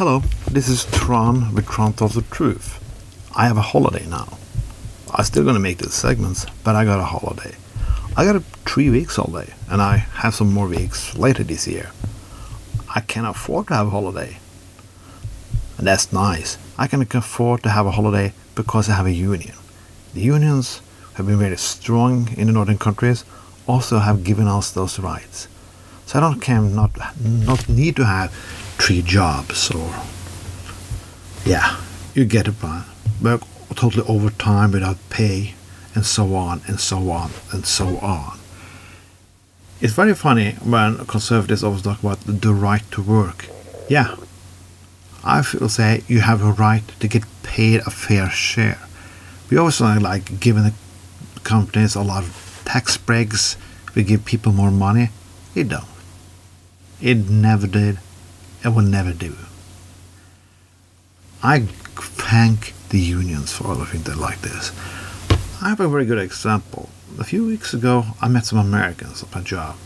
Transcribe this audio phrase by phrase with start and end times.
[0.00, 2.80] Hello, this is Tron with Tron Tells the Truth.
[3.36, 4.38] I have a holiday now.
[5.12, 7.54] I'm still gonna make these segments, but I got a holiday.
[8.16, 11.90] I got three weeks holiday, and I have some more weeks later this year.
[12.94, 14.38] I can afford to have a holiday.
[15.76, 16.56] And that's nice.
[16.78, 19.56] I can afford to have a holiday because I have a union.
[20.14, 20.80] The unions
[21.16, 23.26] have been very strong in the northern countries,
[23.66, 25.46] also have given us those rights.
[26.06, 26.90] So I don't can not
[27.22, 28.32] not need to have
[28.80, 29.94] three jobs or
[31.44, 31.80] yeah,
[32.14, 32.84] you get it, man.
[33.22, 33.42] Work
[33.74, 35.54] totally overtime without pay
[35.94, 38.38] and so on and so on and so on.
[39.80, 43.48] It's very funny when conservatives always talk about the right to work.
[43.88, 44.16] Yeah,
[45.24, 48.78] I will say you have a right to get paid a fair share.
[49.50, 50.74] We always also like giving the
[51.44, 53.56] companies a lot of tax breaks.
[53.94, 55.10] We give people more money.
[55.54, 55.84] It don't.
[57.00, 57.98] It never did.
[58.64, 59.36] It will never do.
[61.42, 64.72] I thank the unions for everything they like this.
[65.62, 66.90] I have a very good example.
[67.18, 69.76] A few weeks ago, I met some Americans at my job.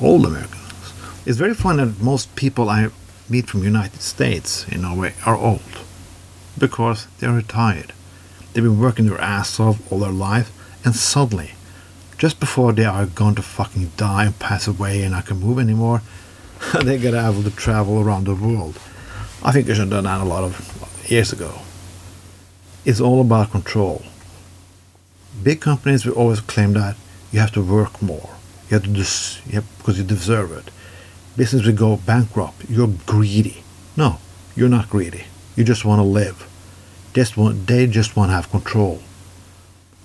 [0.00, 0.92] Old Americans.
[1.26, 2.88] It's very funny that most people I
[3.28, 5.80] meet from United States in Norway are old.
[6.56, 7.92] Because they're retired.
[8.52, 10.50] They've been working their ass off all their life,
[10.84, 11.52] and suddenly,
[12.18, 15.58] just before they are going to fucking die and pass away and I can move
[15.58, 16.02] anymore,
[16.84, 18.78] they get able to travel around the world.
[19.42, 21.60] I think they should have done that a lot of years ago.
[22.84, 24.02] It's all about control.
[25.42, 26.96] Big companies will always claim that
[27.32, 28.30] you have to work more.
[28.68, 29.04] You have to do
[29.46, 30.70] you have, because you deserve it.
[31.36, 32.68] Business will go bankrupt.
[32.68, 33.62] You're greedy.
[33.96, 34.18] No,
[34.54, 35.24] you're not greedy.
[35.56, 36.48] You just want to live.
[37.14, 39.00] Just want, they just want to have control.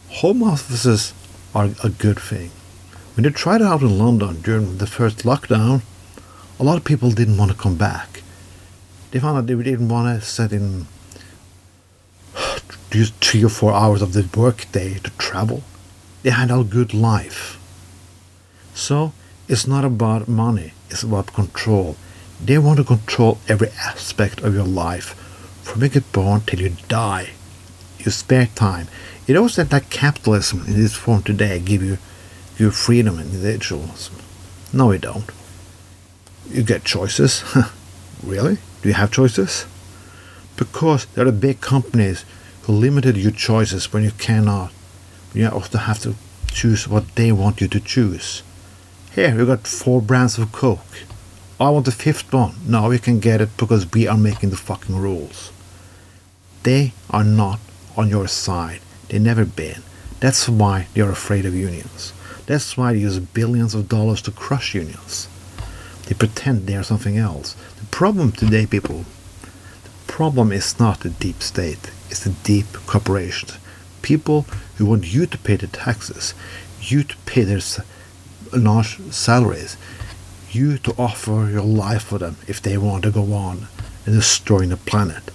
[0.10, 1.14] Home offices
[1.54, 2.52] are a good thing.
[3.16, 5.82] When they tried it out in London during the first lockdown,
[6.60, 8.24] a lot of people didn't want to come back.
[9.12, 10.88] They found out they didn't want to sit in
[13.22, 15.64] three or four hours of the workday to travel.
[16.24, 17.60] They had a good life.
[18.74, 19.14] So
[19.48, 21.98] it's not about money, it's about control.
[22.44, 25.14] They want to control every aspect of your life
[25.64, 27.32] from you get born till you die.
[28.00, 28.88] You spare time.
[29.28, 31.98] It also that capitalism in this form today give you
[32.58, 34.16] your freedom and individualism.
[34.72, 35.30] No, it don't.
[36.50, 37.44] You get choices.
[38.24, 38.58] really?
[38.82, 39.66] Do you have choices?
[40.58, 42.24] Because there are big companies
[42.64, 44.72] who limited your choices when you cannot.
[45.34, 46.16] You also have to
[46.48, 48.42] choose what they want you to choose.
[49.14, 51.04] Here, you got four brands of Coke.
[51.60, 52.56] I want the fifth one.
[52.68, 55.52] Now you can get it because we are making the fucking rules.
[56.64, 57.60] They are not
[57.96, 58.82] on your side.
[59.10, 59.84] They never been.
[60.20, 62.14] That's why they are afraid of unions.
[62.46, 65.28] That's why they use billions of dollars to crush unions.
[66.06, 67.56] They pretend they are something else.
[67.80, 69.06] The problem today, people,
[69.84, 73.58] the problem is not the deep state, it's the deep corporations.
[74.02, 74.46] People
[74.78, 76.34] who want you to pay the taxes,
[76.80, 77.62] you to pay their
[78.54, 79.78] large salaries,
[80.52, 83.68] you to offer your life for them if they want to go on
[84.06, 85.32] and destroying the planet.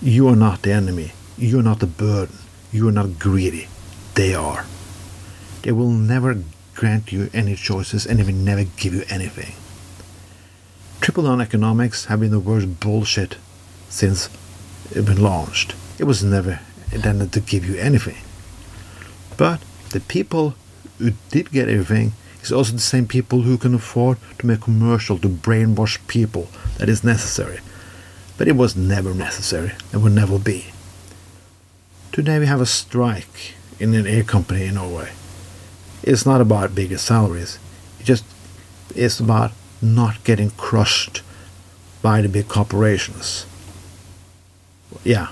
[0.00, 1.12] You are not the enemy.
[1.38, 2.38] You are not the burden.
[2.72, 3.68] You are not greedy.
[4.14, 4.66] They are.
[5.62, 6.42] They will never
[6.74, 9.54] grant you any choices and they will never give you anything.
[11.00, 13.36] Trickle down economics have been the worst bullshit
[13.88, 14.28] since
[14.94, 15.74] it been launched.
[15.98, 16.60] It was never
[16.92, 18.18] intended to give you anything.
[19.36, 20.54] But the people
[20.98, 22.12] who did get everything
[22.42, 26.88] is also the same people who can afford to make commercial to brainwash people that
[26.88, 27.60] is necessary.
[28.38, 30.66] But it was never necessary and will never be.
[32.12, 35.12] Today we have a strike in an air company in Norway.
[36.02, 37.58] It's not about bigger salaries.
[38.00, 38.24] It just
[38.94, 41.22] is about not getting crushed
[42.02, 43.46] by the big corporations.
[45.04, 45.28] Yeah,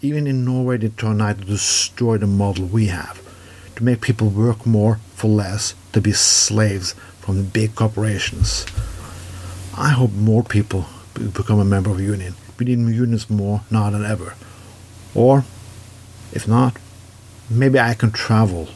[0.00, 3.20] even in Norway they try to destroy the model we have,
[3.76, 8.64] to make people work more for less, to be slaves from the big corporations.
[9.76, 12.34] I hope more people become a member of a union.
[12.58, 14.34] We need unions more now than ever.
[15.14, 15.44] Or,
[16.32, 16.76] if not,
[17.50, 18.68] maybe I can travel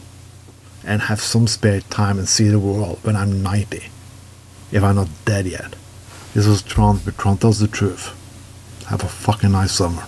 [0.85, 3.85] and have some spare time and see the world when I'm 90,
[4.73, 5.77] if I'm not dead yet.
[6.35, 8.19] This was Tron, but Tron tells the truth.
[8.89, 10.05] Have a fucking nice summer.